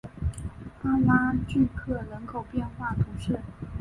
[0.81, 3.39] 巴拉聚克人口变化图示